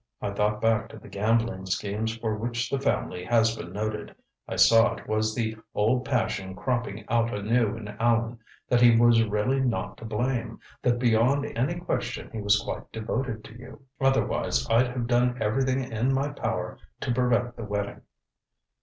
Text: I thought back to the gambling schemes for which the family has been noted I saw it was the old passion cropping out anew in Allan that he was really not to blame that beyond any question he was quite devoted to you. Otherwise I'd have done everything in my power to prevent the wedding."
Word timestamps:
I 0.19 0.31
thought 0.31 0.59
back 0.59 0.89
to 0.89 0.97
the 0.97 1.07
gambling 1.07 1.67
schemes 1.67 2.17
for 2.17 2.35
which 2.35 2.71
the 2.71 2.79
family 2.79 3.23
has 3.25 3.55
been 3.55 3.71
noted 3.71 4.15
I 4.47 4.55
saw 4.55 4.95
it 4.95 5.07
was 5.07 5.35
the 5.35 5.57
old 5.75 6.05
passion 6.05 6.55
cropping 6.55 7.05
out 7.07 7.31
anew 7.31 7.77
in 7.77 7.87
Allan 7.87 8.39
that 8.67 8.81
he 8.81 8.99
was 8.99 9.21
really 9.23 9.59
not 9.59 9.97
to 9.97 10.05
blame 10.05 10.59
that 10.81 10.97
beyond 10.97 11.45
any 11.55 11.75
question 11.79 12.31
he 12.31 12.41
was 12.41 12.61
quite 12.63 12.91
devoted 12.91 13.43
to 13.43 13.53
you. 13.59 13.83
Otherwise 13.99 14.65
I'd 14.71 14.87
have 14.87 15.05
done 15.05 15.37
everything 15.39 15.83
in 15.93 16.11
my 16.11 16.29
power 16.29 16.79
to 17.01 17.13
prevent 17.13 17.55
the 17.55 17.63
wedding." 17.65 18.01